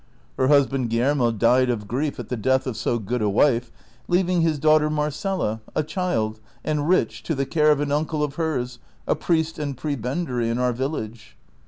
Her 0.35 0.47
husband 0.47 0.89
Guillermo 0.89 1.29
died 1.29 1.69
of 1.69 1.87
grief 1.87 2.17
at 2.19 2.29
the 2.29 2.35
death 2.35 2.65
of 2.65 2.75
so 2.75 2.97
good 2.97 3.21
a 3.21 3.29
wife, 3.29 3.71
leaving 4.07 4.41
his 4.41 4.57
daughter 4.57 4.89
Marcela, 4.89 5.61
a 5.75 5.83
child 5.83 6.39
and 6.65 6.89
rich, 6.89 7.21
to 7.21 7.35
the 7.35 7.45
care 7.45 7.69
of 7.69 7.79
an 7.81 7.91
uncle 7.91 8.23
of 8.23 8.33
hers, 8.33 8.79
a 9.05 9.13
priest 9.13 9.59
and 9.59 9.77
prebendary 9.77 10.49
in 10.49 10.57
our 10.57 10.73
village. 10.73 11.37